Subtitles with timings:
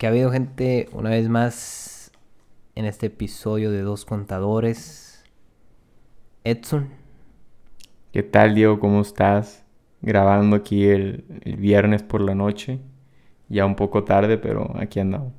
[0.00, 2.10] que ha habido gente una vez más
[2.74, 5.22] en este episodio de Dos Contadores.
[6.42, 6.88] Edson.
[8.10, 8.80] ¿Qué tal, Diego?
[8.80, 9.62] ¿Cómo estás?
[10.00, 11.22] Grabando aquí el,
[11.58, 12.80] viernes por la noche.
[13.50, 15.34] Ya un poco tarde, pero aquí andamos.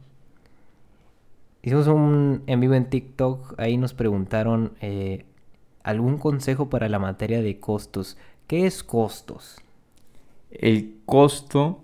[1.64, 3.55] Hicimos un en vivo en TikTok.
[3.59, 5.25] Ahí nos preguntaron eh,
[5.82, 8.16] algún consejo para la materia de costos.
[8.46, 9.59] ¿Qué es costos?
[10.52, 11.82] El costo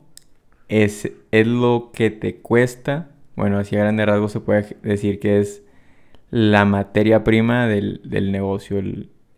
[0.69, 3.11] es, es lo que te cuesta.
[3.35, 5.63] Bueno, así a grande rasgos se puede decir que es
[6.29, 8.01] la materia prima del,
[8.31, 8.81] negocio.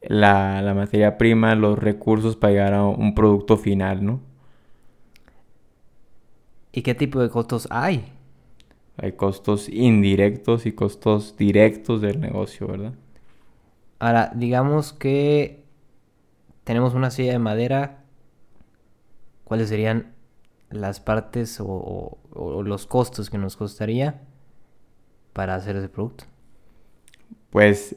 [0.01, 4.21] la, la, materia prima, los recursos para llegar a un producto final, ¿no?
[6.71, 8.05] ¿Y qué tipo de costos hay?
[8.97, 12.93] Hay costos indirectos y costos directos del negocio, ¿verdad?
[13.97, 15.63] Ahora, digamos que
[16.63, 18.03] tenemos una silla de madera.
[19.43, 20.13] ¿Cuáles serían
[20.71, 22.17] las partes o,
[22.63, 24.21] los costos que nos costaría
[25.33, 26.25] para hacer ese producto?
[27.49, 27.95] Pues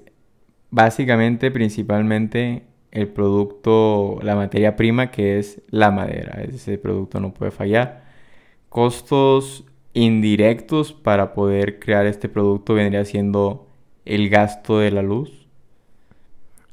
[0.70, 6.42] básicamente, principalmente el producto, la materia prima que es la madera.
[6.42, 8.04] Ese producto no puede fallar.
[8.68, 13.66] Costos indirectos para poder crear este producto vendría siendo
[14.04, 15.46] el gasto de la luz.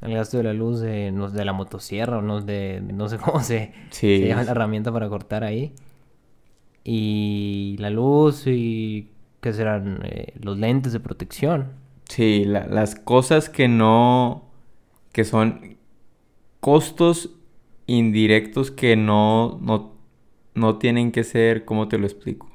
[0.01, 3.41] El gasto de la luz de, de la motosierra o no, de, no sé cómo
[3.41, 5.73] se, se llama la herramienta para cortar ahí
[6.91, 11.73] y la luz y que serán eh, los lentes de protección.
[12.05, 14.49] Sí, las cosas que no,
[15.11, 15.77] que son
[16.59, 17.29] costos
[17.85, 19.93] indirectos que no, no,
[20.55, 22.49] no tienen que ser, ¿cómo te lo explico?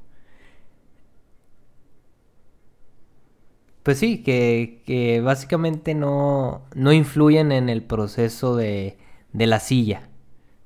[3.84, 8.98] Pues sí, que, que básicamente no, no, influyen en el proceso de,
[9.32, 10.08] de la silla.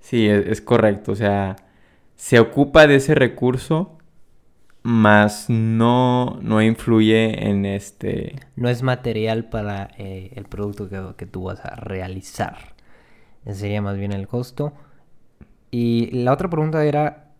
[0.00, 1.12] Sí, es correcto.
[1.12, 1.67] O sea,
[2.18, 3.96] se ocupa de ese recurso,
[4.82, 8.34] más no, no influye en este...
[8.56, 12.74] No es material para eh, el producto que, que, tú vas a realizar.
[13.46, 14.72] Ese sería más bien el costo.
[15.70, 17.30] Y la otra pregunta era,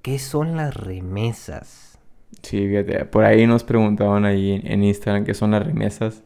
[0.00, 1.98] ¿qué son las remesas?
[2.42, 6.24] Sí, fíjate, por ahí nos preguntaban ahí en Instagram qué son las remesas.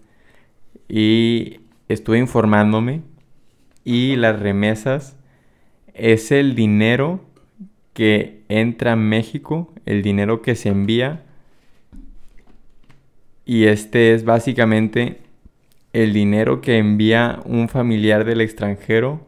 [0.89, 3.03] Y estuve informándome.
[3.83, 5.17] Y las remesas
[5.99, 7.28] es el dinero
[7.99, 11.25] que entra a México, el dinero que se envía.
[13.45, 15.19] Y este es básicamente
[15.93, 19.27] el dinero que envía un familiar del extranjero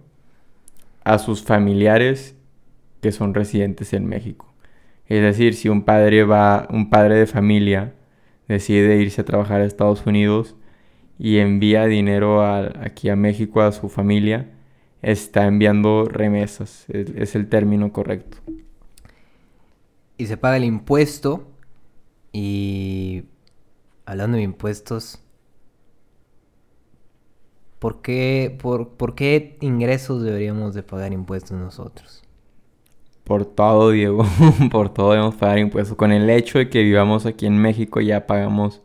[1.03, 2.37] a sus familiares
[3.03, 4.55] que son residentes en México.
[5.09, 7.95] Es decir, si un padre va, un padre de familia
[8.47, 10.55] decide irse a trabajar a Estados Unidos
[11.19, 14.47] y envía dinero aquí a México a su familia,
[15.03, 18.39] está enviando remesas, es, el término correcto.
[20.17, 21.47] Y se paga el impuesto.
[22.33, 23.25] Y
[24.05, 25.21] hablando de impuestos,
[27.79, 32.23] ¿por qué, por, ¿por qué ingresos deberíamos de pagar impuestos nosotros?
[33.25, 34.25] Por todo, Diego.
[34.71, 35.97] por todo debemos pagar impuestos.
[35.97, 38.83] Con el hecho de que vivamos aquí en México ya pagamos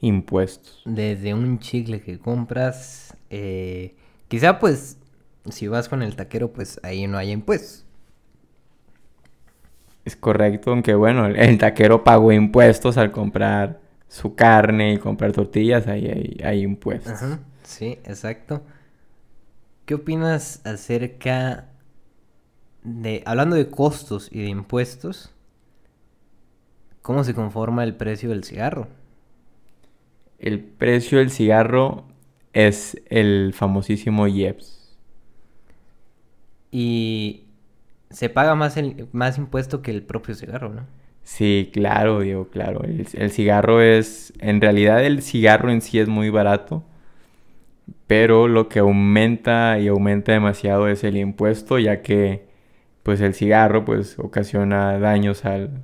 [0.00, 0.82] impuestos.
[0.84, 3.94] Desde un chicle que compras, eh,
[4.28, 4.98] quizá pues
[5.50, 7.84] si vas con el taquero, pues ahí no hay impuestos.
[10.04, 15.86] Es correcto, aunque bueno, el, taquero pagó impuestos al comprar su carne y comprar tortillas,
[15.86, 17.18] ahí hay, impuestos.
[17.62, 18.62] sí, exacto.
[19.86, 21.68] ¿Qué opinas acerca
[22.82, 25.34] de, hablando de costos y de impuestos,
[27.02, 28.88] cómo se conforma el precio del cigarro?
[30.38, 32.04] El precio del cigarro
[32.52, 34.83] es el famosísimo IEPS.
[36.76, 37.44] Y
[38.10, 40.82] se paga más, el, más impuesto que el propio cigarro, ¿no?
[41.22, 42.82] Sí, claro, digo, claro.
[42.82, 46.82] El, cigarro es, en realidad el cigarro en sí es muy barato,
[48.08, 52.48] pero lo que aumenta y aumenta demasiado es el impuesto, ya que
[53.04, 55.80] pues el cigarro pues ocasiona daños al,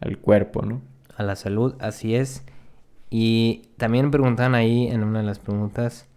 [0.00, 0.82] al cuerpo, ¿no?
[1.16, 2.44] A la salud, así es.
[3.10, 6.08] Y también preguntan ahí en una de las preguntas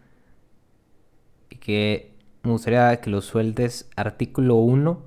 [1.60, 3.90] que me gustaría que lo sueltes.
[3.96, 5.02] Artículo 1.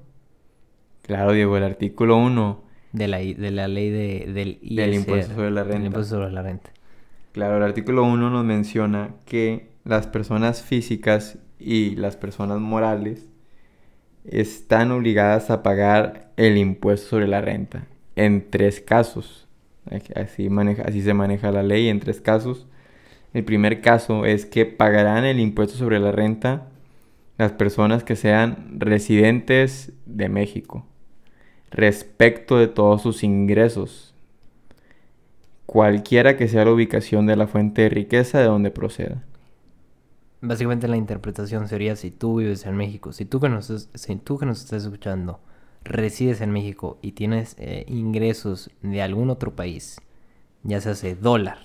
[1.03, 2.63] Claro, Diego, el artículo 1.
[2.93, 5.87] De la, de la ley de, del Del impuesto sobre la renta.
[5.87, 6.71] impuesto sobre la renta.
[7.33, 13.27] Claro, el artículo 1 nos menciona que las personas físicas y las personas morales
[14.25, 19.49] están obligadas a pagar el impuesto sobre la renta en tres casos.
[20.15, 22.69] Así, maneja, así se maneja la ley en tres casos.
[23.33, 26.69] El primer caso es que pagarán el impuesto sobre la renta
[27.43, 30.87] las personas que sean residentes de México
[31.71, 34.09] respecto de todos sus ingresos.
[35.67, 39.23] cualquiera que sea la ubicación de la fuente de riqueza de donde proceda.
[40.43, 44.39] Básicamente la interpretación sería si tú vives en México, si tú que nos, si tú
[44.39, 45.41] que nos estás escuchando
[45.83, 49.99] resides en México y tienes eh, ingresos de algún otro país,
[50.63, 51.59] ya se hace dólar,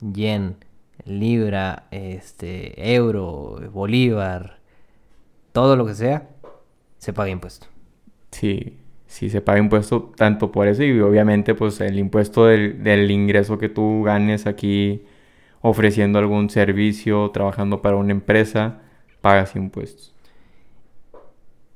[0.00, 0.56] yen,
[1.04, 4.61] libra, este, euro, bolívar,
[5.52, 6.28] todo lo que sea,
[6.98, 7.66] se paga impuesto.
[8.30, 13.10] Sí, sí se paga impuesto tanto por eso y obviamente pues el impuesto del, del
[13.10, 15.02] ingreso que tú ganes aquí
[15.60, 18.80] ofreciendo algún servicio, trabajando para una empresa,
[19.20, 20.12] pagas impuestos.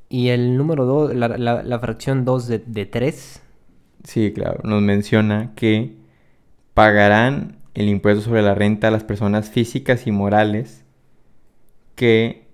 [0.08, 3.43] ¿Y el número 2, la, fracción 2 de, de 3?
[4.05, 5.96] Sí, claro, nos menciona que
[6.75, 10.84] pagarán el impuesto sobre la renta a las personas físicas y morales
[11.94, 12.45] que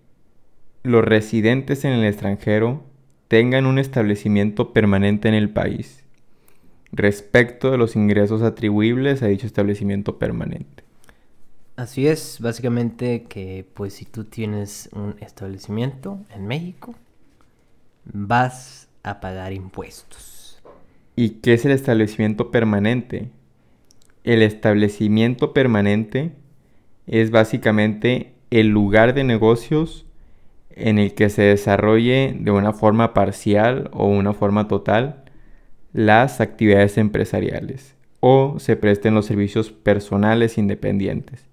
[0.82, 2.82] los residentes en el extranjero
[3.28, 6.02] tengan un establecimiento permanente en el país
[6.92, 10.84] respecto de los ingresos atribuibles a dicho establecimiento permanente.
[11.76, 16.94] Así es, básicamente que pues si tú tienes un establecimiento en México,
[18.04, 20.60] vas a pagar impuestos.
[21.16, 23.30] ¿Y qué es el establecimiento permanente?
[24.24, 26.32] El establecimiento permanente
[27.06, 30.04] es básicamente el lugar de negocios
[30.76, 35.24] en el que se desarrolle de una forma parcial o una forma total
[35.92, 41.48] las actividades empresariales o se presten los servicios personales independientes.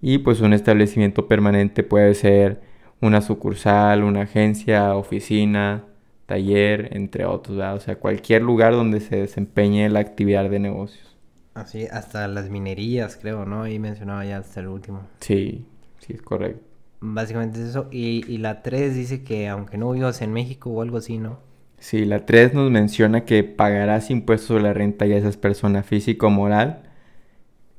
[0.00, 2.60] Y pues un establecimiento permanente puede ser
[3.00, 5.84] una sucursal, una agencia, oficina,
[6.26, 11.16] taller, entre otros, o sea, cualquier lugar donde se desempeñe la actividad de negocios.
[11.54, 13.62] Así, hasta las minerías, creo, ¿no?
[13.62, 15.02] Ahí mencionaba ya hasta el último.
[15.20, 15.66] Sí,
[15.98, 16.71] sí, es correcto.
[17.04, 17.88] Básicamente es eso.
[17.90, 21.40] Y, y la 3 dice que aunque no vivas en México o algo así, ¿no?
[21.78, 26.28] Sí, la 3 nos menciona que pagarás impuestos sobre la renta ya esas personas físico
[26.28, 26.84] o moral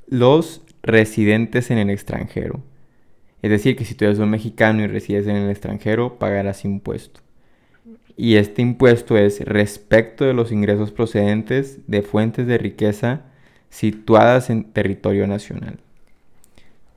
[0.08, 2.62] los residentes en el extranjero.
[3.42, 7.22] Es decir, que si tú eres un mexicano y resides en el extranjero, pagarás impuesto.
[8.16, 13.22] Y este impuesto es respecto de los ingresos procedentes de fuentes de riqueza
[13.70, 15.80] situadas en territorio nacional.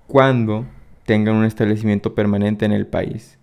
[0.07, 0.67] Cuando
[1.07, 3.39] tengan un establecimiento permanente en el país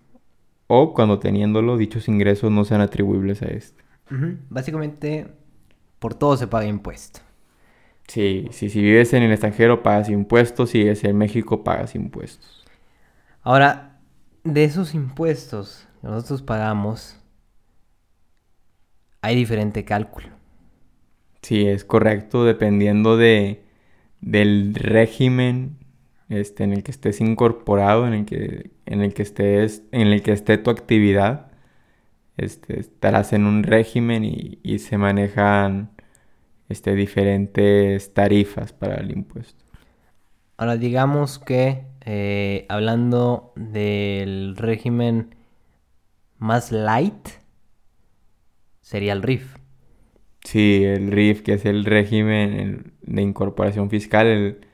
[0.66, 3.82] o cuando teniéndolo dichos ingresos no sean atribuibles a este.
[4.48, 5.28] Básicamente,
[5.98, 7.20] por todo se paga impuesto.
[8.06, 12.64] Sí, sí, si vives en el extranjero pagas impuestos, si vives en México pagas impuestos.
[13.42, 14.00] Ahora,
[14.42, 17.18] de esos impuestos que nosotros pagamos,
[19.22, 20.28] hay diferente cálculo.
[21.42, 23.64] Sí, es correcto, dependiendo de,
[24.20, 25.76] del régimen
[26.28, 30.22] este, en el que estés incorporado, en el que, en el que estés, en el
[30.22, 31.50] que esté tu actividad.
[32.36, 35.90] Este, estarás en un régimen y, y se manejan
[36.68, 39.64] este, diferentes tarifas para el impuesto.
[40.56, 45.34] Ahora digamos que eh, hablando del régimen
[46.38, 47.28] más light,
[48.80, 49.56] sería el RIF.
[50.44, 54.66] Sí, el RIF, que es el régimen de incorporación fiscal, el,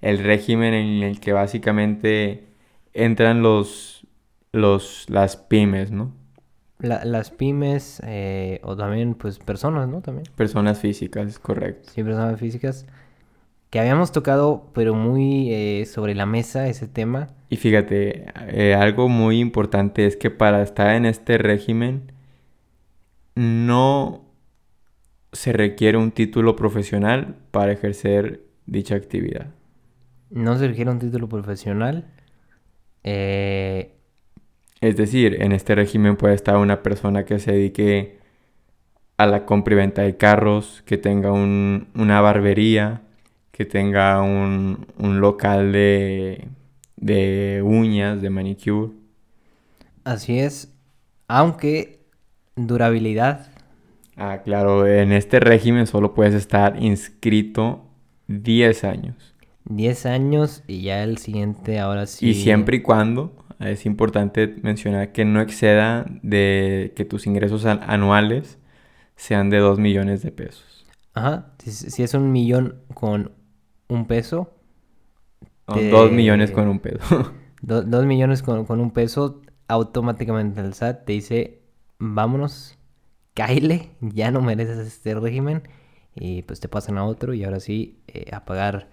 [0.00, 2.48] el régimen en el que básicamente
[2.92, 4.06] entran los,
[4.52, 6.12] los, las pymes, ¿no?
[6.82, 10.00] las pymes eh, o también pues personas, ¿no?
[10.00, 10.26] También.
[10.36, 11.90] Personas físicas, correcto.
[11.92, 12.86] Sí, personas físicas.
[13.68, 17.28] Que habíamos tocado, pero muy eh, sobre la mesa ese tema.
[17.50, 22.12] Y fíjate, eh, algo muy importante es que para estar en este régimen
[23.36, 24.24] no
[25.32, 29.48] se requiere un título profesional para ejercer dicha actividad.
[30.30, 32.06] No se requiere un título profesional.
[33.02, 33.96] Eh,
[34.80, 38.18] es decir, en este régimen puede estar una persona que se dedique
[39.16, 43.02] a la compra y venta de carros, que tenga una barbería,
[43.50, 46.48] que tenga un, local de,
[46.96, 48.92] de uñas, de manicure.
[50.04, 50.72] Así es,
[51.28, 52.00] aunque
[52.56, 53.48] durabilidad.
[54.16, 57.84] Ah, claro, en este régimen solo puedes estar inscrito
[58.28, 59.29] 10 años.
[59.64, 62.30] 10 años y ya el siguiente ahora sí.
[62.30, 68.58] Y siempre y cuando es importante mencionar que no exceda de que tus ingresos anuales
[69.16, 70.86] sean de 2 millones de pesos.
[71.12, 73.32] Ajá, si, es un millón con
[73.88, 74.54] un peso.
[75.66, 77.32] 2 millones con un peso.
[77.62, 81.60] 2 millones con, un peso, automáticamente el SAT te dice,
[81.98, 82.78] vámonos,
[83.34, 85.68] caile, ya no mereces este régimen.
[86.14, 88.88] Y pues te pasan a otro y ahora sí eh, a pagar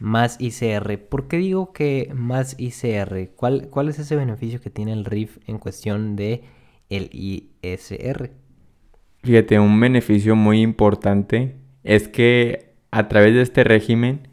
[0.00, 0.98] más ICR.
[0.98, 3.30] ¿Por qué digo que más ICR?
[3.36, 6.42] ¿Cuál, ¿Cuál es ese beneficio que tiene el RIF en cuestión de
[6.88, 8.32] el ISR?
[9.22, 11.54] Fíjate, un beneficio muy importante
[11.84, 14.28] es que a través de este régimen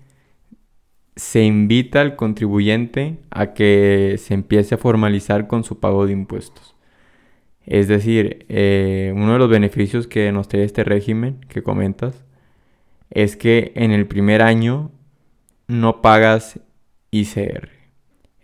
[1.18, 6.76] se invita al contribuyente a que se empiece a formalizar con su pago de impuestos.
[7.66, 12.24] Es decir, eh, uno de los beneficios que nos trae este régimen que comentas
[13.10, 14.92] es que en el primer año
[15.68, 16.60] no pagas
[17.12, 17.70] ICR.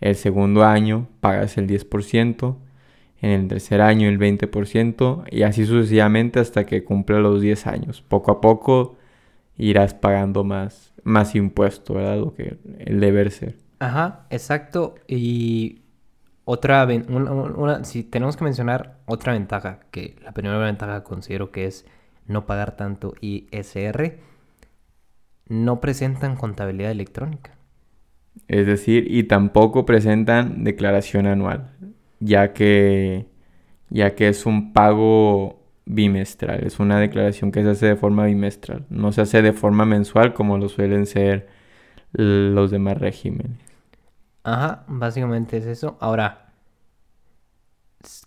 [0.00, 2.56] El segundo año pagas el 10%,
[3.22, 8.02] en el tercer año el 20% y así sucesivamente hasta que cumpla los 10 años.
[8.02, 8.96] Poco a poco
[9.56, 12.18] irás pagando más, más impuesto, ¿verdad?
[12.18, 13.56] Lo que el deber ser.
[13.78, 14.96] Ajá, exacto.
[15.08, 15.80] Y
[16.44, 16.86] otra,
[17.84, 21.86] si tenemos que mencionar otra ventaja, que la primera ventaja considero que es
[22.26, 24.18] no pagar tanto ISR,
[25.48, 27.52] no presentan contabilidad electrónica.
[28.48, 31.70] Es decir, y tampoco presentan declaración anual,
[32.20, 33.26] ya que,
[33.90, 38.86] ya que es un pago bimestral, es una declaración que se hace de forma bimestral,
[38.88, 41.48] no se hace de forma mensual como lo suelen ser
[42.12, 43.58] los demás regímenes.
[44.44, 45.96] Ajá, básicamente es eso.
[46.00, 46.52] Ahora,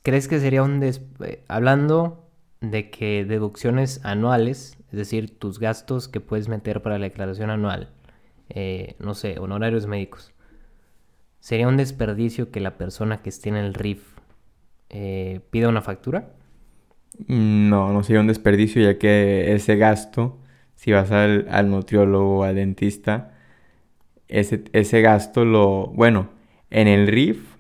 [0.04, 0.80] ¿crees que sería un...
[0.80, 1.02] Des...
[1.24, 2.28] Eh, hablando
[2.60, 7.90] de que deducciones anuales, es decir, tus gastos que puedes meter para la declaración anual,
[8.50, 10.34] eh, no sé, honorarios médicos,
[11.40, 14.04] ¿sería un desperdicio que la persona que esté en el RIF
[14.90, 16.34] eh, pida una factura?
[17.28, 20.38] No, no sería un desperdicio ya que ese gasto,
[20.76, 23.34] si vas al, al nutriólogo o al dentista,
[24.28, 25.88] ese, ese gasto lo...
[25.88, 26.30] Bueno,
[26.70, 27.56] en el RIF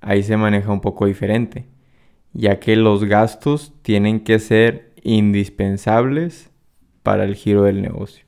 [0.00, 1.66] ahí se maneja un poco diferente,
[2.32, 6.51] ya que los gastos tienen que ser indispensables
[7.02, 8.24] para el giro del negocio.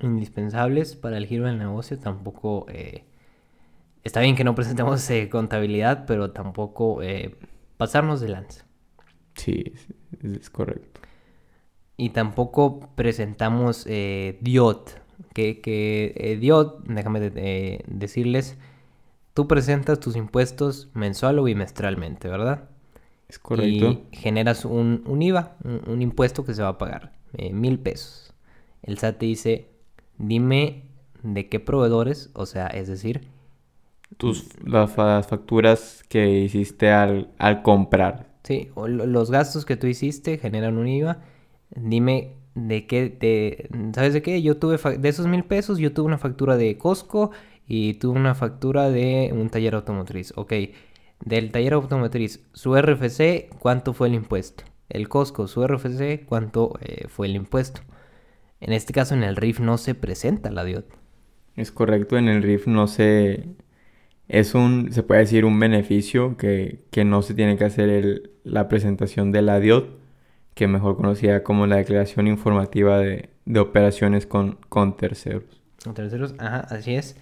[0.00, 2.66] Indispensables para el giro del negocio, tampoco...
[2.68, 3.04] Eh,
[4.02, 7.36] está bien que no presentemos eh, contabilidad, pero tampoco eh,
[7.76, 8.66] pasarnos de lanza.
[9.34, 9.74] Sí,
[10.22, 11.00] es, correcto.
[11.96, 14.90] Y tampoco presentamos DIOT,
[15.32, 17.20] que, que DIOT, déjame
[17.86, 18.58] decirles,
[19.32, 22.68] tú presentas tus impuestos mensual o bimestralmente, ¿verdad?
[23.28, 24.04] Es correcto.
[24.12, 28.32] Y generas un, IVA, un, impuesto que se va a pagar, eh, mil pesos.
[28.82, 29.68] El SAT te dice,
[30.18, 30.84] dime
[31.22, 33.28] de qué proveedores, o sea, es decir...
[34.16, 37.28] Tus, las, facturas que hiciste al,
[37.64, 38.28] comprar.
[38.44, 41.18] Sí, los gastos que tú hiciste generan un IVA.
[41.74, 44.40] Dime de qué, te, ¿sabes de qué?
[44.42, 47.32] Yo tuve, de esos mil pesos, yo tuve una factura de Costco
[47.66, 50.32] y tuve una factura de un taller automotriz.
[50.36, 50.52] Ok,
[51.24, 54.64] del taller automotriz, su RFC, ¿cuánto fue el impuesto?
[54.88, 57.80] El Costco, su RFC, ¿cuánto eh, fue el impuesto?
[58.60, 60.86] En este caso, en el RIF no se presenta la DIOT.
[61.56, 63.48] Es correcto, en el RIF no se...
[64.28, 69.30] Es un, se puede decir, un beneficio que, no se tiene que hacer la presentación
[69.30, 69.98] de la DIOT,
[70.54, 75.62] que mejor conocida como la Declaración Informativa de, Operaciones con, con Terceros.
[75.84, 77.16] Con terceros, ajá, así es.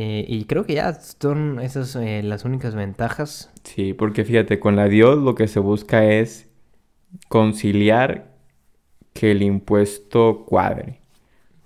[0.00, 3.50] Eh, y creo que ya son esas eh, las únicas ventajas.
[3.64, 6.48] Sí, porque fíjate, con la DIOD lo que se busca es
[7.26, 8.36] conciliar
[9.12, 11.00] que el impuesto cuadre.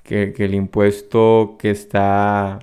[0.02, 2.60] Que, el impuesto que está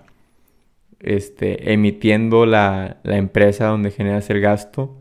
[1.00, 4.98] este, emitiendo la, empresa donde generas el gasto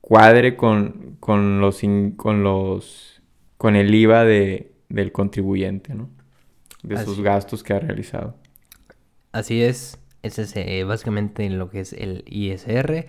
[0.00, 1.82] cuadre con, con los,
[2.16, 3.22] con los
[3.58, 6.10] con el IVA de, del contribuyente, ¿no?
[6.82, 8.34] De sus gastos que ha realizado.
[9.34, 13.08] Así es, ese es eh, básicamente lo que es el ISR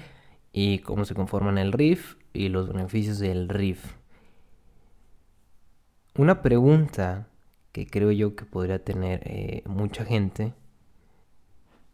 [0.51, 3.93] y cómo se conforman el RIF y los beneficios del RIF.
[6.17, 7.27] Una pregunta
[7.71, 10.53] que creo yo que podría tener eh, mucha gente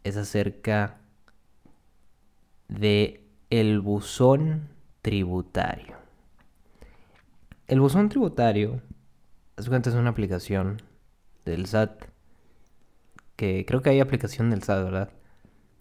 [0.02, 0.96] es acerca
[2.68, 4.70] de el buzón
[5.02, 5.94] tributario.
[7.68, 8.80] El buzón tributario,
[9.58, 10.80] es una aplicación
[11.44, 12.11] del SAT
[13.42, 15.10] que creo que hay aplicación del SAT, ¿verdad?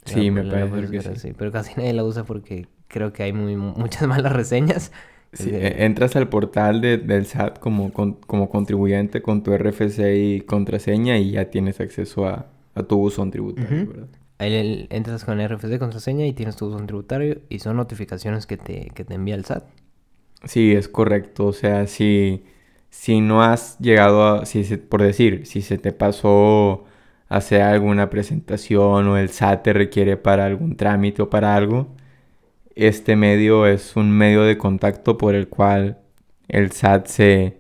[0.06, 1.34] Sí, me parece que sí.
[1.38, 4.92] Pero casi nadie la usa porque creo que hay muy, muchas malas reseñas.
[5.32, 11.20] Sí, e, entras al portal del SAT como, como contribuyente con tu RFC y contraseña
[11.20, 12.48] y ya tienes acceso a,
[12.88, 14.08] tu buzón tributario, ¿verdad?
[14.40, 18.90] Ahí entras con RFC, contraseña y tienes tu buzón tributario y son notificaciones que te,
[18.96, 19.66] que te envía el SAT.
[20.46, 21.46] Sí, es correcto.
[21.46, 22.44] O sea, si,
[22.90, 26.86] si no has llegado a, si por decir, si se te pasó
[27.32, 31.88] hacer alguna presentación o el SAT te requiere para algún trámite o para algo,
[32.76, 36.00] este medio es un medio de contacto por el cual
[36.50, 37.58] el SAT se,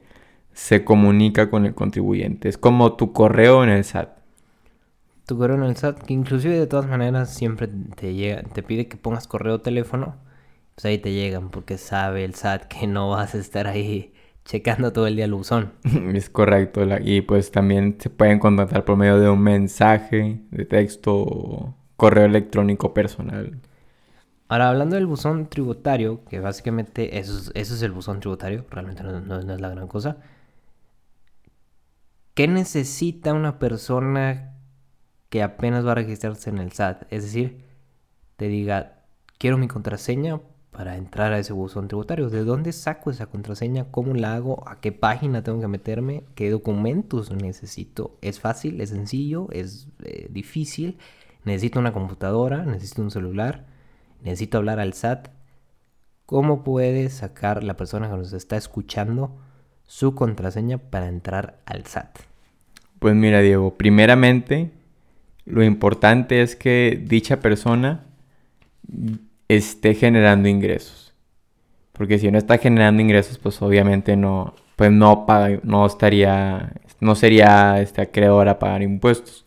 [0.51, 2.49] se comunica con el contribuyente.
[2.49, 4.09] Es como tu correo en el SAT.
[5.25, 8.89] Tu correo en el SAT, que inclusive de todas maneras siempre te llega, te pide
[8.89, 10.17] que pongas correo o teléfono,
[10.75, 14.11] pues ahí te llegan porque sabe el SAT que no vas a estar ahí
[14.45, 15.73] checando todo el día el buzón.
[16.13, 16.81] Es correcto.
[17.01, 22.25] y pues también se pueden contactar por medio de un mensaje de texto o correo
[22.25, 23.59] electrónico personal.
[24.49, 29.01] Ahora, hablando del buzón tributario, que básicamente eso es, eso es el buzón tributario, realmente
[29.03, 30.17] no, no- no es la gran cosa.
[32.33, 34.55] ¿Qué necesita una persona
[35.29, 37.03] que apenas va a registrarse en el SAT?
[37.09, 37.63] Es decir,
[38.37, 39.03] te diga,
[39.37, 40.39] quiero mi contraseña
[40.71, 42.29] para entrar a ese buzón tributario.
[42.29, 43.85] ¿De dónde saco esa contraseña?
[43.91, 44.67] ¿Cómo la hago?
[44.67, 46.23] ¿A qué página tengo que meterme?
[46.33, 48.17] ¿Qué documentos necesito?
[48.21, 48.79] ¿Es fácil?
[48.79, 49.47] ¿Es sencillo?
[49.51, 50.97] ¿Es eh, difícil?
[51.43, 52.63] ¿Necesito una computadora?
[52.63, 53.65] ¿Necesito un celular?
[54.23, 55.27] ¿Necesito hablar al SAT?
[56.25, 59.37] ¿Cómo puede sacar la persona que nos está escuchando
[59.85, 62.19] su contraseña para entrar al SAT?
[62.99, 64.71] Pues mira, Diego, primeramente,
[65.45, 68.05] lo importante es que dicha persona
[69.55, 71.13] esté generando ingresos.
[71.91, 77.15] Porque si no está generando ingresos, pues obviamente no, pues no paga, no estaría, no
[77.15, 79.45] sería este, acreedora a pagar impuestos.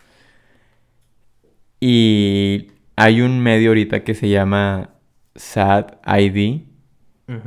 [1.81, 4.91] Y hay un medio ahorita que se llama
[5.35, 6.63] SAT ID,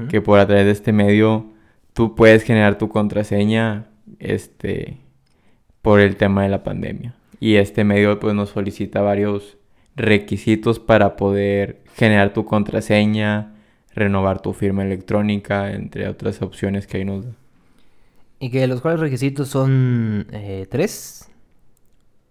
[0.09, 1.53] que por a través de este medio
[1.93, 4.97] tú puedes generar tu contraseña este
[5.83, 7.13] por el tema de la pandemia.
[7.39, 9.56] Y este medio pues nos solicita varios
[9.97, 13.55] requisitos para poder generar tu contraseña,
[13.95, 17.31] renovar tu firma electrónica, entre otras opciones que ahí nos da.
[18.39, 21.29] Y que los cuales requisitos son eh, tres.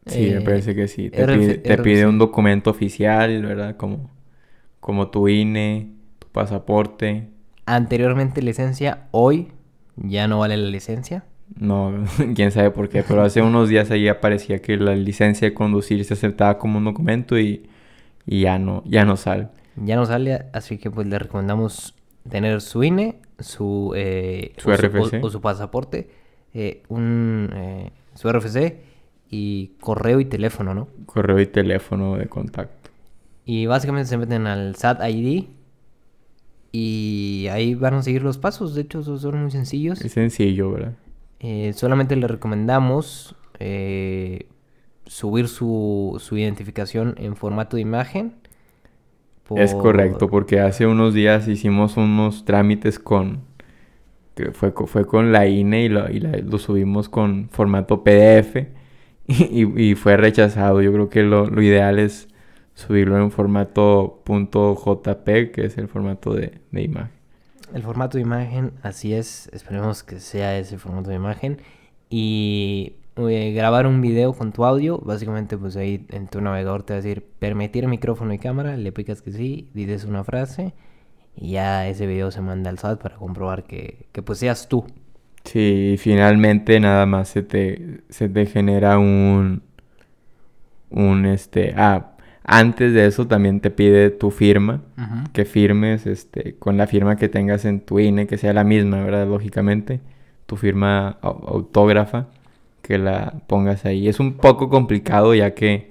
[0.06, 1.10] Sí, me Eh, parece que sí.
[1.10, 2.06] Te, RF pide, te pide RFC.
[2.06, 3.76] un documento oficial, ¿verdad?
[3.76, 4.10] Como,
[4.80, 7.28] como tu INE, tu pasaporte.
[7.66, 9.52] Anteriormente licencia, hoy
[9.96, 11.24] ya no vale la licencia.
[11.54, 15.54] No, quién sabe por qué, pero hace unos días ahí aparecía que la licencia de
[15.54, 17.68] conducir se aceptaba como un documento y,
[18.26, 19.48] y ya no, ya no sale.
[19.76, 21.94] Ya no sale, así que pues le recomendamos
[22.28, 25.22] tener su INE, su, eh, Su o RFC.
[25.22, 26.10] o, o su pasaporte,
[26.54, 28.80] eh, un, eh, su RFC
[29.30, 30.88] y correo y teléfono, ¿no?
[31.06, 32.90] Correo y teléfono de contacto.
[33.44, 35.44] Y básicamente se meten al SAT ID
[36.72, 38.74] y ahí van a seguir los pasos.
[38.74, 40.00] De hecho, son muy sencillos.
[40.00, 40.94] Es sencillo, ¿verdad?
[41.40, 44.48] Eh, solamente le recomendamos eh,
[45.06, 48.34] subir su, su identificación en formato de imagen.
[49.54, 53.40] Es correcto, porque hace unos días hicimos unos trámites con...
[54.36, 58.68] que fue, fue con la INE y, lo, y la- lo subimos con formato PDF
[59.28, 60.82] y, y fue rechazado.
[60.82, 62.28] Yo creo que lo, lo ideal es
[62.74, 67.15] subirlo en formato .jp, que es el formato de, de imagen.
[67.76, 69.50] El formato de imagen, así es.
[69.52, 71.58] Esperemos que sea ese formato de imagen.
[72.08, 74.96] Y eh, grabar un video con tu audio.
[74.96, 78.78] Básicamente, pues ahí en tu navegador te va a decir permitir micrófono y cámara.
[78.78, 80.72] Le picas que sí, dices una frase.
[81.36, 84.86] Y ya ese video se manda al SAT para comprobar que, que pues seas tú.
[85.44, 89.62] Sí, finalmente nada más se te, se te genera un,
[90.88, 92.15] un este, ah,
[92.48, 94.80] antes de eso también te pide tu firma,
[95.32, 99.02] que firmes, este, con la firma que tengas en tu INE, que sea la misma,
[99.02, 99.26] ¿verdad?
[99.26, 100.00] Lógicamente,
[100.46, 102.28] tu firma au- autógrafa,
[102.82, 104.08] que la pongas ahí.
[104.08, 105.90] Es un poco complicado ya que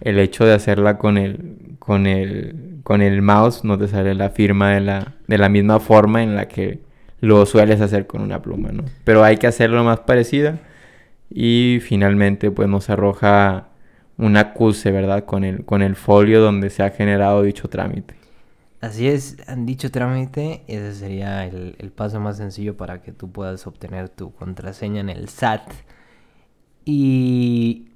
[0.00, 4.30] el hecho de hacerla con el, con el, con el mouse no te sale la
[4.30, 6.80] firma de la, de la misma forma en la que
[7.20, 8.84] lo sueles hacer con una pluma, ¿no?
[9.04, 10.58] Pero hay que hacerlo más parecida
[11.30, 13.68] y finalmente pues nos arroja
[14.18, 15.24] un acuse, ¿verdad?
[15.24, 18.14] Con el, con el folio donde se ha generado dicho trámite.
[18.80, 23.30] Así es, han dicho trámite, ese sería el, el paso más sencillo para que tú
[23.30, 25.70] puedas obtener tu contraseña en el SAT.
[26.84, 27.90] Y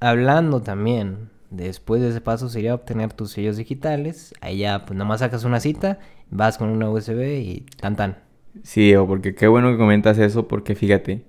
[0.00, 4.34] hablando también, después de ese paso sería obtener tus sellos digitales.
[4.40, 5.98] Ahí ya, pues nada más sacas una cita,
[6.30, 8.18] vas con una USB y tan tan.
[8.62, 11.24] Sí, Diego, porque qué bueno que comentas eso, porque fíjate,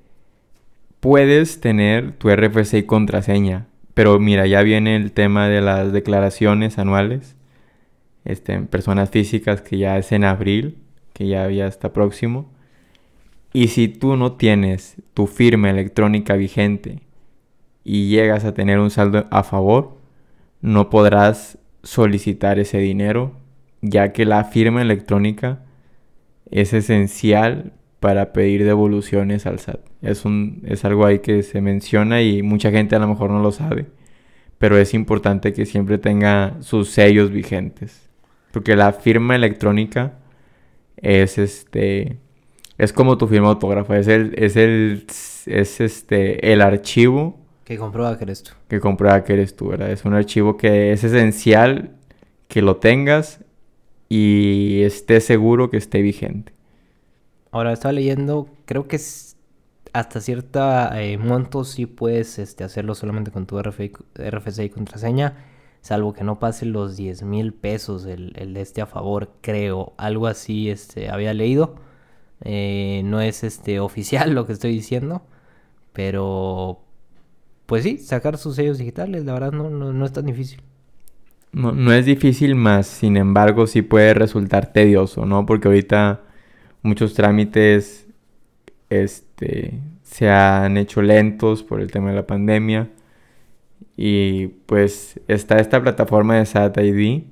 [1.00, 3.68] puedes tener tu RFC y contraseña,
[4.02, 7.36] pero mira, ya viene el tema de las declaraciones anuales,
[8.26, 10.80] este, personas físicas, que ya es en abril,
[11.14, 12.52] que ya, ya está próximo.
[13.54, 17.02] Y si tú no tienes tu firma electrónica vigente
[17.84, 20.00] y llegas a tener un saldo a favor,
[20.62, 23.38] no podrás solicitar ese dinero,
[23.84, 25.64] ya que la firma electrónica
[26.50, 29.80] es esencial para pedir devoluciones al SAT.
[30.02, 33.42] Es, un, es algo ahí que se menciona y mucha gente a lo mejor no
[33.42, 33.88] lo sabe,
[34.58, 38.10] pero es importante que siempre tenga sus sellos vigentes,
[38.52, 40.20] porque la firma electrónica
[40.98, 42.18] es este
[42.78, 45.06] es como tu firma autógrafa, es el es el
[45.48, 48.52] es este el archivo Que comprueba que eres tú.
[48.68, 49.92] que comprueba que eres tú, ¿verdad?
[49.92, 51.92] Es un archivo que es esencial
[52.48, 53.42] que lo tengas
[54.10, 56.54] y esté seguro que esté vigente.
[57.52, 59.00] Ahora estaba leyendo, creo que
[59.94, 60.60] hasta cierto
[60.94, 65.46] eh, monto sí puedes este, hacerlo solamente con tu RFC y contraseña,
[65.82, 69.94] salvo que no pase los 10 mil pesos el, el, este a favor, creo.
[69.98, 71.76] Algo así este, había leído.
[72.44, 75.22] Eh, no es este oficial lo que estoy diciendo,
[75.94, 76.80] pero
[77.66, 80.62] pues sí, sacar sus sellos digitales, la verdad no, no, es tan difícil.
[81.52, 85.46] No, no es difícil más, sin embargo sí puede resultar tedioso, ¿no?
[85.46, 86.22] Porque ahorita
[86.82, 88.08] muchos trámites
[88.90, 92.90] este, se han hecho lentos por el tema de la pandemia.
[93.96, 97.24] Y pues está esta plataforma de SAT ID,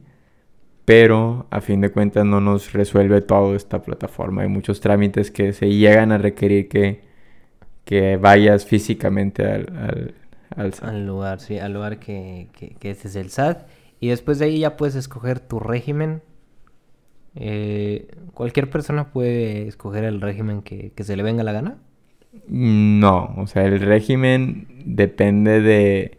[0.86, 4.44] pero a fin de cuentas no nos resuelve toda esta plataforma.
[4.44, 7.02] Hay muchos trámites que se llegan a requerir que,
[7.86, 10.14] que vayas físicamente al,
[10.56, 10.90] al, SAT.
[10.90, 13.68] Al lugar, sí, al lugar que, que, que este es el SAT.
[14.00, 16.22] Y después de ahí ya puedes escoger tu régimen
[17.36, 21.78] eh, ¿Cualquier persona puede escoger el régimen que, se le venga la gana?
[22.48, 26.18] No, o sea, el régimen depende de,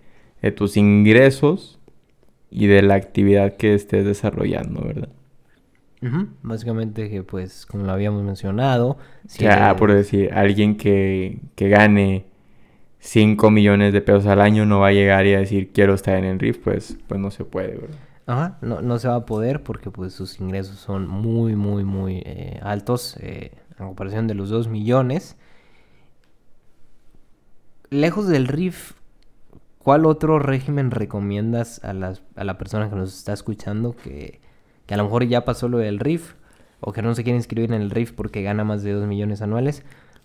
[0.52, 1.78] tus ingresos
[2.50, 5.08] y de la actividad que estés desarrollando, ¿verdad?
[6.42, 8.96] Básicamente que pues como lo habíamos mencionado...
[9.26, 12.24] Si ya, por decir, alguien que, que gane
[13.00, 16.16] 5 millones de pesos al año no va a llegar y a decir quiero estar
[16.16, 18.09] en el RIF, pues, pues no se puede, ¿verdad?
[18.26, 22.22] Ajá, no, no se va a poder porque pues sus ingresos son muy, muy, muy
[22.24, 25.36] eh, altos eh, en comparación de los 2 millones.
[27.88, 28.92] Lejos del RIF,
[29.78, 34.40] ¿cuál otro régimen recomiendas a, las, a la persona que nos está escuchando que,
[34.86, 36.34] que, a lo mejor ya pasó lo del RIF
[36.78, 39.42] o que no se quiere inscribir en el RIF porque gana más de 2 millones
[39.42, 39.82] anuales?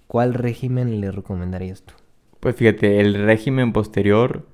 [0.07, 1.95] ¿Cuál régimen le recomendarías tú?
[2.39, 4.45] Pues fíjate, el régimen posterior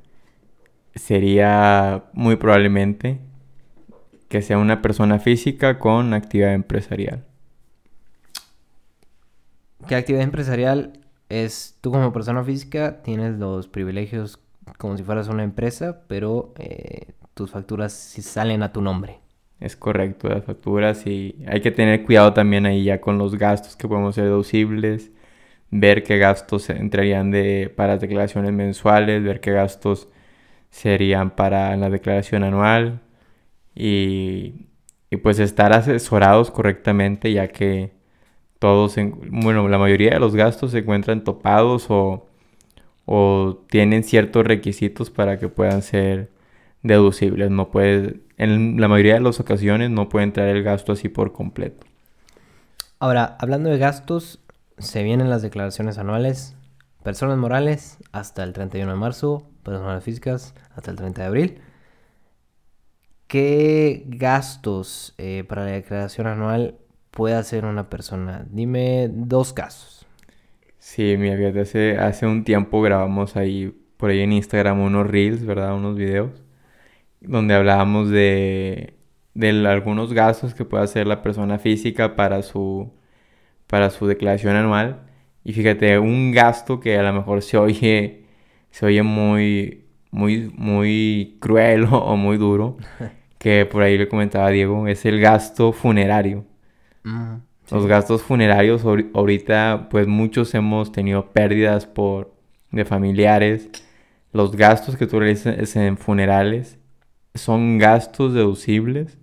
[0.95, 3.19] sería muy probablemente
[4.32, 7.26] que sea una persona física con actividad empresarial.
[9.89, 10.94] ¿Qué actividad empresarial
[11.28, 11.78] es?
[11.82, 14.39] Tú como persona física tienes los privilegios
[14.78, 19.20] como si fueras una empresa, pero eh, tus facturas sí salen a tu nombre.
[19.60, 23.76] Es correcto, las facturas y hay que tener cuidado también ahí ya con los gastos
[23.76, 25.12] que podemos ser deducibles,
[25.72, 30.08] ver qué gastos entrarían de, para las declaraciones mensuales, ver qué gastos
[30.70, 33.02] serían para la declaración anual,
[33.75, 34.67] y,
[35.23, 37.91] pues estar asesorados correctamente ya que
[38.60, 38.95] todos,
[39.29, 42.27] bueno, la mayoría de los gastos se encuentran topados o,
[43.69, 46.31] tienen ciertos requisitos para que puedan ser
[46.81, 47.51] deducibles.
[47.51, 51.34] No puede, en la mayoría de las ocasiones no puede entrar el gasto así por
[51.34, 51.86] completo.
[52.99, 54.39] Ahora, hablando de gastos,
[54.77, 56.55] se vienen las declaraciones anuales.
[57.03, 61.62] Personas morales hasta el 31 de marzo, personas físicas hasta el 30 de abril.
[63.32, 66.76] ¿Qué gastos eh, para la declaración anual
[67.12, 68.46] puede hacer una persona?
[68.50, 70.06] Dime dos casos.
[70.80, 75.46] Sí, mira, fíjate, hace, hace un tiempo grabamos ahí, por ahí en Instagram, unos reels,
[75.46, 75.74] ¿verdad?
[75.76, 76.44] Unos videos,
[77.22, 78.96] donde hablábamos de,
[79.34, 82.91] de algunos gastos que puede hacer la persona física para su,
[83.67, 85.04] para su declaración anual.
[85.46, 88.26] Y fíjate, un gasto que a lo mejor se oye,
[88.72, 92.78] se oye muy, muy, muy cruel o muy duro.
[93.41, 96.45] que por ahí le comentaba a Diego, es el gasto funerario.
[97.01, 97.38] Mm,
[97.71, 102.36] Los gastos funerarios ahorita, pues muchos hemos tenido pérdidas por
[102.69, 103.67] de familiares.
[104.32, 106.77] Los gastos que tú realizas en funerales
[107.34, 109.17] son gastos deducibles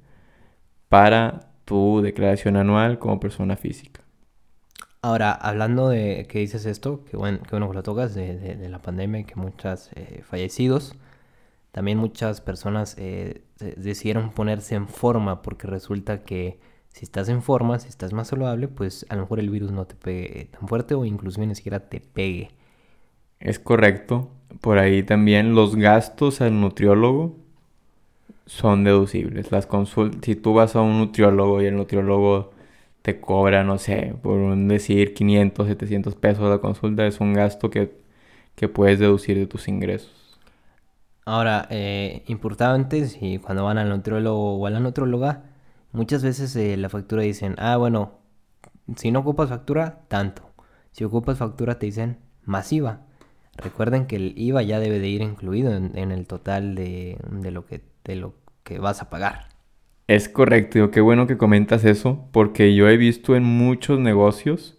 [0.89, 4.03] para tu declaración anual como persona física.
[5.01, 8.81] Ahora, hablando de que dices esto, que bueno que, bueno que lo tocas, de, la
[8.81, 10.97] pandemia y que muchos eh, fallecidos,
[11.73, 13.43] también muchas personas eh,
[13.77, 18.69] decidieron ponerse en forma porque resulta que si estás en forma, si estás más saludable,
[18.69, 21.89] pues a lo mejor el virus no te pegue tan fuerte o inclusive ni siquiera
[21.89, 22.51] te pegue.
[23.41, 24.31] Es correcto.
[24.61, 27.37] Por ahí también los gastos al nutriólogo
[28.47, 29.53] son deducibles.
[29.53, 32.51] Las consultas, si tú vas a un nutriólogo y el nutriólogo
[33.03, 37.93] te cobra, no sé, por decir 500, 700 pesos la consulta, es un gasto que,
[38.57, 40.18] que puedes deducir de tus ingresos.
[41.29, 44.81] Ahora, eh, importante, si cuando van al nutriólogo o a la
[45.93, 48.13] muchas veces eh, la factura dicen, ah, bueno,
[48.97, 50.51] si no ocupas factura, tanto.
[50.93, 53.03] Si ocupas factura te dicen masiva.
[53.59, 57.19] Recuerden que el IVA ya debe de ir incluido en, el total de,
[57.53, 58.33] lo que, de lo
[58.65, 59.49] que vas a pagar.
[60.07, 64.79] Es correcto, qué bueno que comentas eso, porque yo he visto en muchos negocios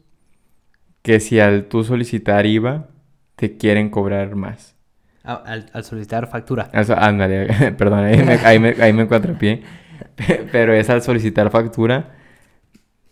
[1.03, 2.89] que si al tú solicitar IVA
[3.35, 4.78] te quieren cobrar más.
[5.23, 6.69] Ah, al, solicitar factura.
[6.73, 9.63] ándale, perdón, ahí me, ahí, me, ahí me pie.
[10.51, 12.11] Pero es al solicitar factura,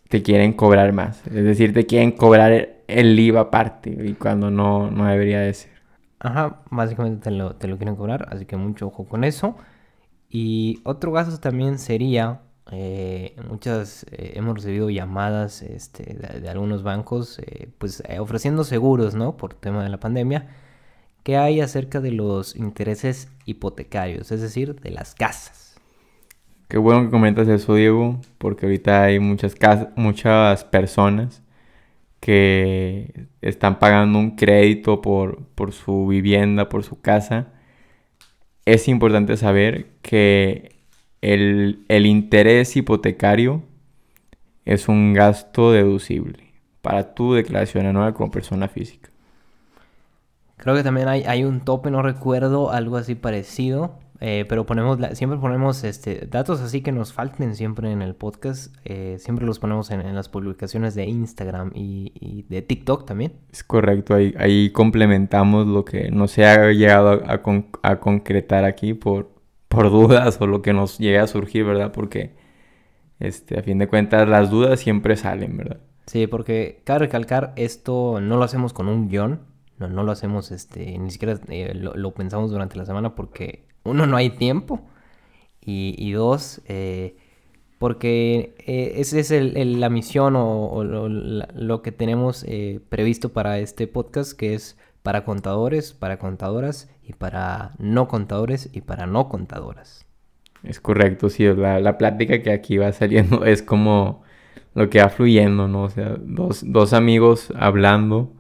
[0.08, 1.26] te quieren cobrar más.
[1.28, 5.72] Es decir, te quieren cobrar el IVA aparte y cuando no, no debería de ser.
[6.20, 9.56] Ajá, básicamente te lo, te lo quieren cobrar, así que mucho ojo con eso.
[10.30, 12.42] Y otro caso también sería,
[12.72, 19.38] eh, muchas eh, hemos recibido llamadas este, de, algunos bancos, eh, pues ofreciendo seguros, ¿no?
[19.38, 20.48] Por tema de la pandemia,
[21.28, 25.76] que hay acerca de los intereses hipotecarios, es decir, de las casas.
[26.70, 29.54] Qué bueno que comentas eso, Diego, porque ahorita hay muchas,
[29.98, 31.44] muchas personas
[32.22, 37.48] que están pagando un crédito por, por su vivienda, por su casa,
[38.64, 40.78] es importante saber que
[41.20, 43.64] el, el, interés hipotecario
[44.64, 49.10] es un gasto deducible para tu declaración anual como persona física.
[50.68, 55.00] Creo que también hay, hay un tope, no recuerdo, algo así parecido, eh, pero ponemos
[55.14, 58.76] siempre ponemos este, datos así que nos falten siempre en el podcast.
[58.84, 63.32] Eh, siempre los ponemos en, las publicaciones de Instagram y, de TikTok también.
[63.50, 69.32] Es correcto, ahí, ahí complementamos lo que no se ha llegado a, concretar aquí por,
[69.70, 71.94] por dudas o lo que nos llegue a surgir, ¿verdad?
[71.94, 72.36] Porque
[73.22, 75.78] este, a fin de cuentas las dudas siempre salen, ¿verdad?
[76.08, 80.52] Sí, porque cabe recalcar, esto no lo hacemos con un guion, no, no lo hacemos,
[80.52, 84.82] este, ni siquiera eh, lo pensamos durante la semana porque uno, no hay tiempo.
[85.70, 87.18] Y, dos, eh,
[87.78, 92.46] porque eh, esa es la misión o, lo, que tenemos
[92.88, 98.80] previsto para este podcast, que es para contadores, para contadoras y para no contadores y
[98.80, 100.06] para no contadoras.
[100.64, 104.24] Es correcto, sí, la, la plática que aquí va saliendo es como
[104.74, 105.84] lo que va fluyendo, ¿no?
[105.84, 108.32] O sea, dos, dos amigos hablando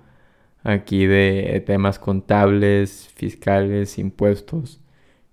[0.67, 4.81] aquí de temas contables, fiscales, impuestos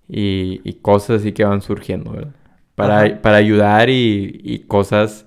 [0.09, 2.35] y, cosas así que van surgiendo, ¿verdad?
[2.75, 5.27] Para, para ayudar y, cosas,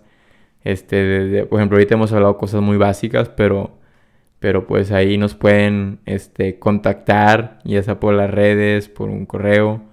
[0.64, 3.78] este, por ejemplo, ahorita hemos hablado cosas muy básicas, pero,
[4.40, 9.84] pero pues ahí nos pueden este, contactar, ya sea por las redes, por un correo,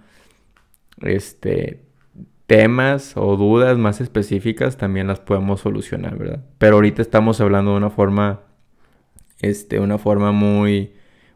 [1.02, 1.84] este,
[2.46, 6.44] temas o dudas más específicas también las podemos solucionar, ¿verdad?
[6.58, 8.42] Pero ahorita estamos hablando de una forma,
[9.40, 10.92] este, una forma muy,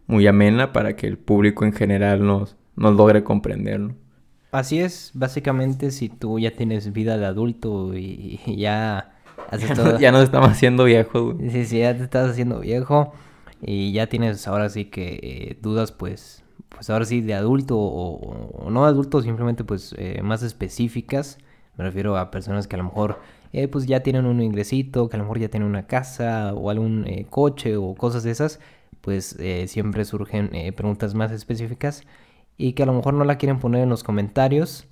[0.06, 3.94] muy amena para que el público en general nos, no logre comprenderlo.
[4.50, 9.12] Así es, básicamente si tú ya tienes vida de adulto y, ya
[9.50, 9.98] haces todo...
[9.98, 13.12] ya nos estamos haciendo viejos, Sí, sí, ya te estás haciendo viejo
[13.61, 18.70] y ya tienes ahora sí que eh, dudas pues, pues ahora sí de adulto o,
[18.70, 21.38] no adulto, simplemente pues eh, más específicas.
[21.76, 23.20] Me refiero a personas que a lo mejor
[23.52, 26.70] eh, pues ya tienen un ingresito, que a lo mejor ya tienen una casa o
[26.70, 28.61] algún coche o cosas de esas,
[29.00, 32.04] pues siempre surgen preguntas más específicas
[32.58, 34.87] y que a lo mejor no la quieren poner en los comentarios.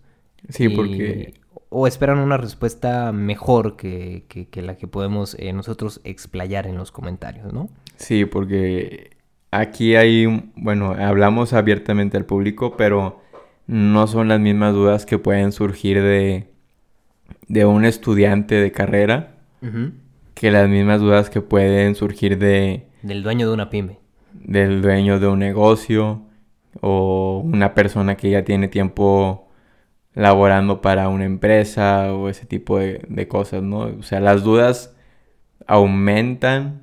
[0.49, 1.35] Sí, porque...
[1.69, 7.53] O esperan una respuesta mejor que, la que podemos eh, nosotros explayar en los comentarios,
[7.53, 7.69] ¿no?
[7.97, 9.11] Sí, porque
[9.51, 13.21] aquí hay, bueno, hablamos abiertamente al público, pero
[13.67, 16.49] no son las mismas dudas que pueden surgir de,
[17.49, 19.35] de un estudiante de carrera
[20.35, 22.87] que las mismas dudas que pueden surgir de...
[23.03, 23.99] Del dueño de una pyme.
[24.33, 26.23] Del dueño de un negocio
[26.81, 29.47] o una persona que ya tiene tiempo
[30.17, 33.81] laborando para una empresa o ese tipo de, cosas, ¿no?
[33.81, 34.97] O sea, las dudas
[35.67, 36.83] aumentan,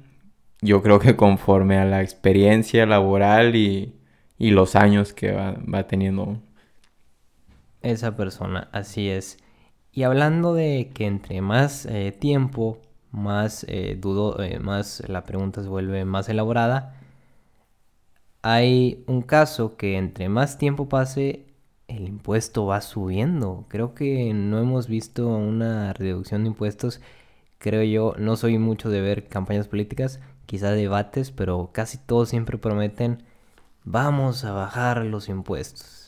[0.61, 3.95] yo creo que conforme a la experiencia laboral y,
[4.37, 6.37] los años que va, teniendo.
[7.81, 9.37] Esa persona, así es.
[9.93, 12.79] Y hablando de que entre más eh, tiempo,
[13.11, 16.99] más eh, dudo, eh, más la pregunta se vuelve más elaborada,
[18.41, 21.45] hay un caso que entre más tiempo pase,
[21.87, 23.65] el impuesto va subiendo.
[23.69, 27.01] Creo que no hemos visto una reducción de impuestos.
[27.59, 32.57] Creo yo, no soy mucho de ver campañas políticas, quizá debates, pero casi todos siempre
[32.57, 33.23] prometen,
[33.85, 36.02] vamos a bajar los impuestos.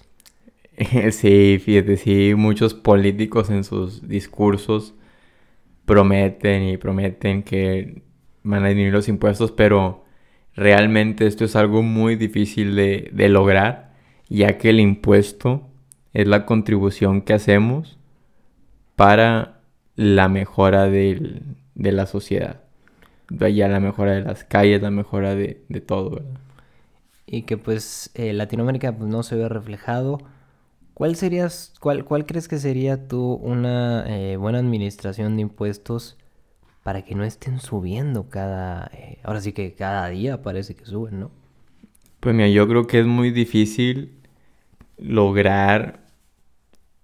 [1.12, 4.94] Sí, fíjate, sí, muchos políticos en sus discursos
[5.86, 8.02] prometen y prometen que
[8.44, 10.06] van a disminuir los impuestos, pero
[10.56, 13.92] Realmente esto es algo muy difícil de, lograr,
[14.30, 15.68] ya que el impuesto
[16.14, 17.98] es la contribución que hacemos
[18.96, 19.60] para
[19.98, 21.44] la mejora de
[21.76, 22.62] la sociedad.
[23.30, 26.22] Ya la mejora de las calles, la mejora de, todo,
[27.26, 30.20] Y que pues eh, Latinoamérica pues, no se ve reflejado.
[30.96, 36.18] ¿Cuál, serías, cuál, cuál crees que sería tú una eh, buena administración de impuestos
[36.84, 38.90] para que no estén subiendo cada...
[38.94, 41.32] Eh, ahora sí que cada día parece que suben, ¿no?
[42.22, 44.22] Pues mira, yo creo que es muy difícil
[44.98, 46.06] lograr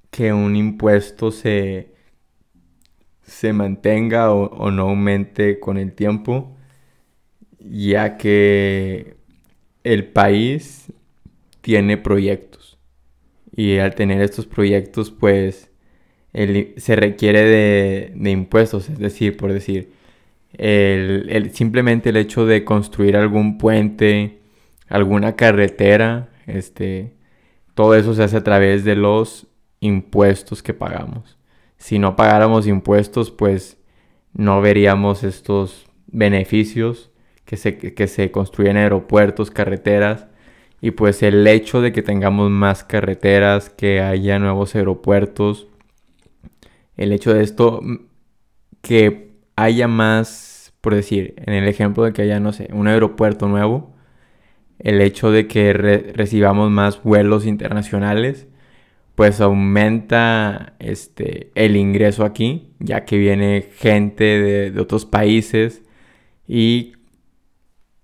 [0.10, 1.94] que un impuesto se,
[3.24, 6.56] se mantenga o, no aumente con el tiempo,
[7.60, 9.18] ya que
[9.84, 10.94] el país
[11.62, 12.61] tiene proyectos.
[13.56, 15.70] Y al tener estos proyectos, pues
[16.34, 19.92] se requiere de, impuestos, es decir, por decir,
[20.54, 24.40] el, simplemente el hecho de construir algún puente,
[24.88, 27.14] alguna carretera, este,
[27.74, 29.48] todo eso se hace a través de los
[29.82, 31.38] impuestos que pagamos.
[31.78, 33.78] Si no pagáramos impuestos, pues
[34.34, 37.12] no veríamos estos beneficios
[37.46, 40.28] que se, que se construyen aeropuertos, carreteras.
[40.82, 45.68] Y pues el hecho de que tengamos más carreteras, que haya nuevos aeropuertos,
[46.98, 47.82] el hecho de esto,
[48.82, 53.48] que haya más, por decir, en el ejemplo de que haya, no sé, un aeropuerto
[53.48, 53.96] nuevo,
[54.80, 58.48] el hecho de que recibamos más vuelos internacionales,
[59.16, 64.24] pues aumenta este, el ingreso aquí, ya que viene gente
[64.72, 65.84] de, otros países
[66.48, 66.94] y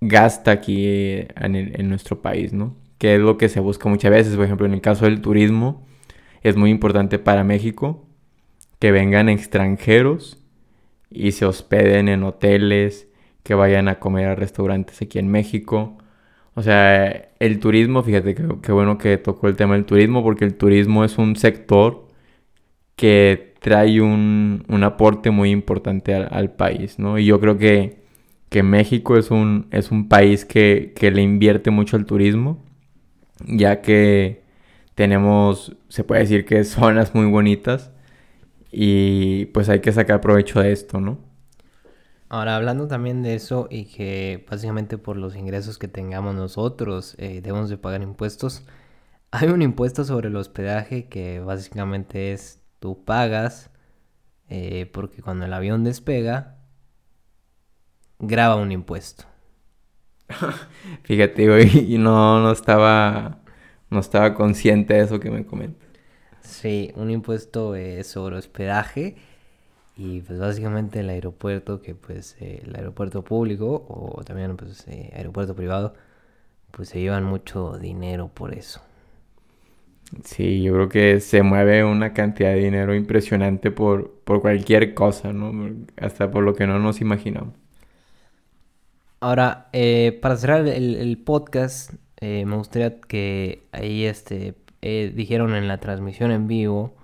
[0.01, 2.75] gasta aquí en, en, nuestro país, ¿no?
[2.97, 4.35] Que es lo que se busca muchas veces.
[4.35, 5.85] Por ejemplo, en el caso del turismo,
[6.43, 8.05] es muy importante para México
[8.79, 10.43] que vengan extranjeros
[11.09, 13.07] y se hospeden en hoteles,
[13.43, 15.97] que vayan a comer a restaurantes aquí en México.
[16.53, 20.55] O sea, el turismo, fíjate qué bueno que tocó el tema del turismo, porque el
[20.55, 22.07] turismo es un sector
[22.95, 27.17] que trae un, aporte muy importante al, país, ¿no?
[27.19, 28.06] Y yo creo que,
[28.63, 32.63] México es un, es un país que, que le invierte mucho al turismo,
[33.45, 34.43] ya que
[34.95, 37.91] tenemos, se puede decir que zonas muy bonitas
[38.71, 41.19] y pues hay que sacar provecho de esto, ¿no?
[42.29, 47.41] Ahora, hablando también de eso y que básicamente por los ingresos que tengamos nosotros eh,
[47.41, 48.65] debemos de pagar impuestos,
[49.31, 53.69] hay un impuesto sobre el hospedaje que básicamente es tú pagas
[54.49, 56.56] eh, porque cuando el avión despega
[58.19, 59.25] graba un impuesto.
[61.03, 63.41] Fíjate, güey, no, no estaba
[63.89, 65.87] no estaba consciente de eso que me comentas.
[66.41, 69.15] Sí, un impuesto eh, sobre hospedaje
[69.97, 75.11] y pues básicamente el aeropuerto que pues eh, el aeropuerto público o también pues eh,
[75.15, 75.95] aeropuerto privado
[76.71, 78.81] pues se llevan mucho dinero por eso.
[80.23, 85.33] Sí, yo creo que se mueve una cantidad de dinero impresionante por, por cualquier cosa,
[85.33, 85.51] ¿no?
[85.97, 87.53] Hasta por lo que no nos imaginamos.
[89.19, 89.69] Ahora,
[90.21, 96.47] para cerrar el, podcast, me gustaría que ahí este eh, dijeron en la transmisión en
[96.47, 96.95] vivo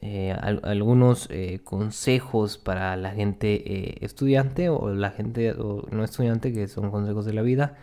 [0.00, 5.54] eh, algunos eh, consejos para la gente estudiante o la gente
[5.90, 7.76] no estudiante, que son consejos de la vida.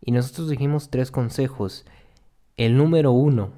[0.00, 1.86] Y nosotros dijimos tres consejos.
[2.56, 3.50] El número uno.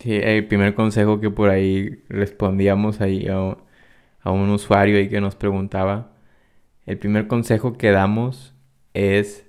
[0.00, 3.56] Sí, el primer consejo que por ahí respondíamos ahí a,
[4.20, 6.12] a un usuario ahí que nos preguntaba.
[6.86, 8.54] El primer consejo que damos
[8.94, 9.46] es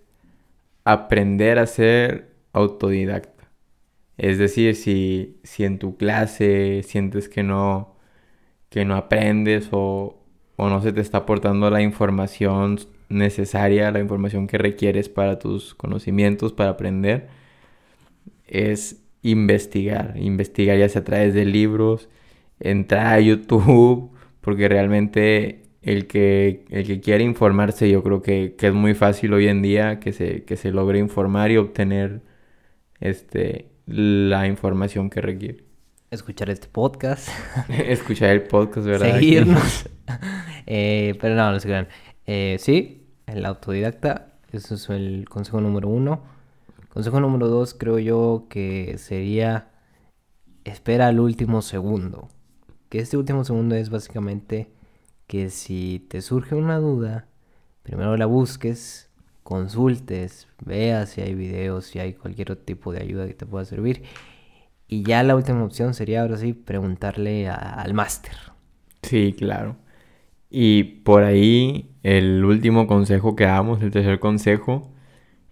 [0.84, 3.50] aprender a ser autodidacta.
[4.18, 7.96] Es decir, si, si en tu clase sientes que no,
[8.70, 10.20] que no aprendes o,
[10.58, 12.80] no se te está aportando la información
[13.10, 17.28] necesaria, la información que requieres para tus conocimientos, para aprender,
[18.48, 20.16] es investigar.
[20.18, 22.10] Investigar ya sea a través de libros,
[22.60, 28.68] entrar a YouTube, porque realmente el que, el que quiere informarse yo creo que, que,
[28.68, 32.22] es muy fácil hoy en día que se, que se logre informar y obtener
[33.00, 35.64] este, la información que requiere.
[36.10, 37.28] Escuchar este podcast.
[37.70, 39.14] Escuchar el podcast, ¿verdad?
[39.14, 39.90] Seguirnos.
[40.66, 41.90] Eh, pero no, no se crean.
[42.26, 44.38] Eh, sí, el autodidacta.
[44.54, 46.24] Ese es el consejo número uno.
[46.88, 49.68] Consejo número dos, creo yo que sería
[50.64, 52.30] espera al último segundo.
[52.88, 54.70] Que este último segundo es básicamente
[55.28, 57.28] que si te surge una duda,
[57.84, 59.10] primero la busques,
[59.44, 63.66] consultes, veas si hay videos, si hay cualquier otro tipo de ayuda que te pueda
[63.66, 64.04] servir.
[64.88, 68.34] Y ya la última opción sería ahora sí preguntarle al máster.
[69.02, 69.76] Sí, claro.
[70.50, 74.92] Y por ahí el último consejo que damos, el tercer consejo,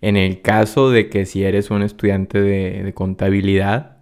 [0.02, 3.98] en el caso de que si eres un estudiante de, contabilidad,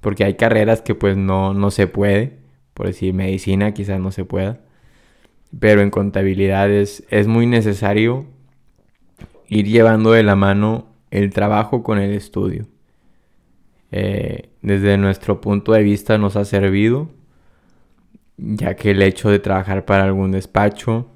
[0.00, 2.38] porque hay carreras que pues no, no se puede,
[2.74, 4.60] por decir medicina quizás no se pueda,
[5.58, 8.26] pero en contabilidad es, muy necesario
[9.48, 12.66] ir llevando de la mano el trabajo con el estudio.
[13.90, 17.10] Eh, desde nuestro punto de vista nos ha servido,
[18.38, 21.08] ya que el hecho de trabajar para algún despacho,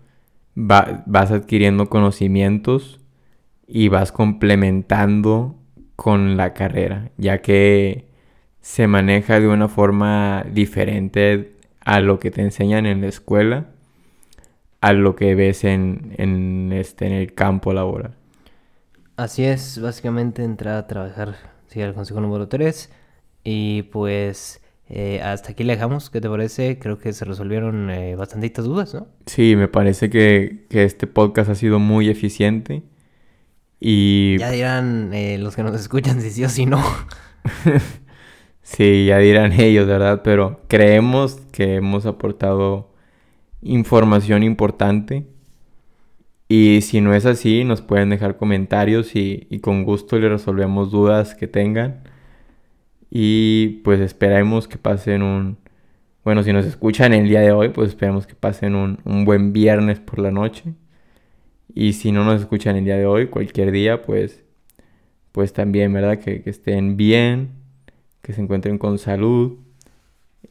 [0.55, 3.01] vas adquiriendo conocimientos
[3.67, 5.57] y vas complementando
[5.97, 8.07] con la carrera, ya que
[8.61, 13.69] se maneja de una forma diferente a lo que te enseñan en la escuela
[14.87, 18.15] a lo que ves en, en, este, en el campo laboral.
[19.17, 21.35] Así es, básicamente entrar a trabajar,
[21.67, 22.93] sí, al consejo número 3.
[23.43, 26.79] Y pues eh, hasta aquí le dejamos, ¿qué te parece?
[26.79, 29.09] Creo que se resolvieron eh, bastantitas dudas, ¿no?
[29.27, 32.85] Sí, me parece que, que este podcast ha sido muy eficiente.
[33.81, 34.39] Y...
[34.39, 36.81] Ya dirán eh, los que nos escuchan si sí o si no.
[38.63, 40.21] sí, ya dirán ellos, ¿verdad?
[40.23, 42.95] Pero creemos que hemos aportado
[43.73, 45.27] información importante.
[46.49, 50.91] Y si no es así, nos pueden dejar comentarios y, y con gusto le resolvemos
[50.91, 52.05] dudas que tengan.
[53.11, 55.59] Y pues esperemos que pasen un...
[56.25, 59.53] Bueno, si nos escuchan el día de hoy, pues esperemos que pasen un, un buen
[59.53, 60.75] viernes por la noche.
[61.75, 64.43] Y si no nos escuchan el día de hoy, cualquier día, pues,
[65.33, 66.19] pues también, ¿verdad?
[66.19, 67.51] Que, que estén bien,
[68.23, 69.59] que se encuentren con salud.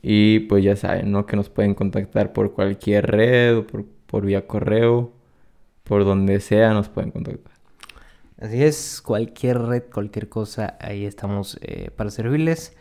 [0.07, 1.25] Y pues ya saben, ¿no?
[1.25, 5.11] Que nos pueden contactar por cualquier red o por, por vía correo,
[5.83, 7.53] por donde sea nos pueden contactar.
[8.39, 12.77] Así es, cualquier red, cualquier cosa, ahí estamos eh, para servirles.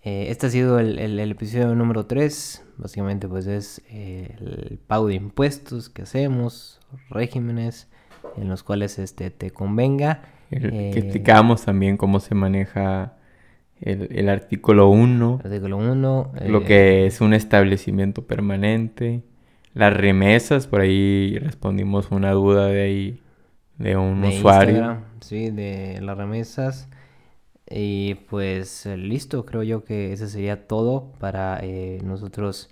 [0.00, 2.64] Eh, este ha sido el, el, el, episodio número 3.
[2.78, 7.88] Básicamente pues es eh, el pago de impuestos que hacemos, regímenes
[8.38, 10.22] en los cuales este, te convenga.
[10.48, 13.18] Que explicamos también cómo se maneja
[13.84, 15.40] el, el artículo 1.
[15.44, 16.32] Artículo 1.
[16.46, 19.22] Lo que es un establecimiento permanente.
[19.74, 23.20] Las remesas, por ahí respondimos una duda de ahí
[23.76, 24.70] de un de usuario.
[24.70, 26.88] Instagram, sí, de las remesas.
[27.68, 32.70] Y pues listo, creo yo que eso sería todo para eh, nosotros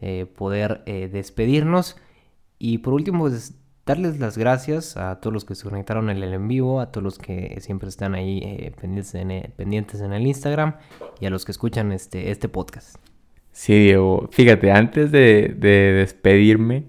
[0.00, 1.96] eh, poder eh, despedirnos.
[2.58, 3.54] Y por último, pues
[3.88, 7.02] darles las gracias a todos los que se conectaron en el en vivo, a todos
[7.02, 10.74] los que siempre están ahí pendientes, en, pendientes en el Instagram
[11.20, 12.96] y a los que escuchan este, este podcast.
[13.50, 16.84] Sí, Diego, fíjate, antes de, de despedirme,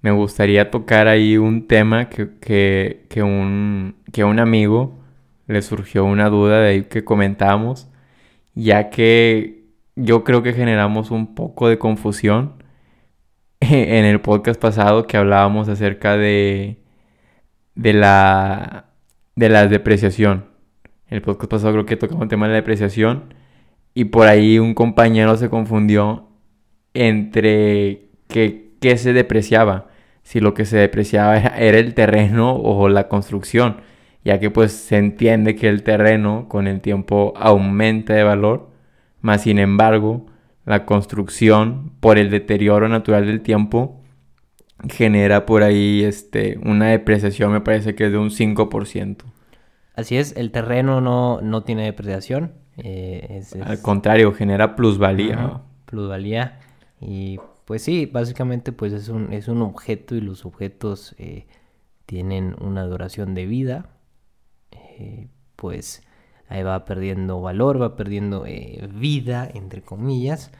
[0.00, 4.98] me gustaría tocar ahí un tema que, que, que, un, que un amigo
[5.46, 7.88] le surgió una duda de ahí que comentamos,
[8.54, 9.62] ya que
[9.94, 12.61] yo creo que generamos un poco de confusión
[13.70, 16.78] en el podcast pasado que hablábamos acerca de,
[17.76, 18.86] de la
[19.36, 20.46] de la depreciación.
[21.06, 23.34] El podcast pasado creo que tocamos el tema de la depreciación
[23.94, 26.28] y por ahí un compañero se confundió
[26.94, 29.88] entre qué, qué se depreciaba
[30.22, 33.76] si lo que se depreciaba era, el terreno o la construcción,
[34.24, 38.70] ya que pues se entiende que el terreno con el tiempo aumenta de valor,
[39.20, 40.26] más sin embargo
[40.64, 44.00] la construcción por el deterioro natural del tiempo
[44.88, 49.24] genera por ahí este, una depreciación me parece que es de un 5%.
[49.94, 52.52] Así es, el terreno no, no tiene depreciación.
[52.78, 53.62] Eh, es, es...
[53.62, 55.34] Al contrario, genera plusvalía.
[55.34, 56.60] Ajá, plusvalía.
[57.00, 61.46] Y pues sí, básicamente pues es un, es un objeto y los objetos eh,
[62.06, 63.90] tienen una duración de vida.
[64.70, 66.02] Eh, pues
[66.52, 70.52] ahí va perdiendo valor, va perdiendo eh, vida, entre comillas.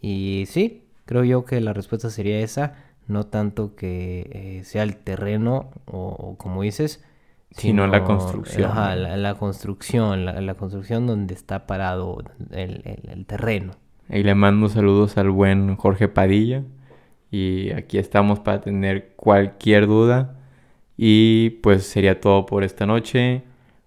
[0.00, 2.74] Y sí, creo yo que la respuesta sería esa.
[3.08, 7.04] No tanto que sea el terreno o, o como dices,
[7.52, 8.70] sino, sino la construcción.
[8.70, 13.74] Ajá, la, la, construcción, la, la, construcción donde está parado el, el, el terreno.
[14.08, 16.64] Y le mando saludos al buen Jorge Padilla.
[17.30, 20.36] Y aquí estamos para tener cualquier duda.
[20.96, 23.42] Y pues sería todo por esta noche.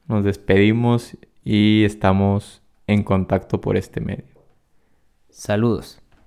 [0.07, 4.39] Nos despedimos y estamos en contacto por este medio.
[5.29, 5.98] Saludos.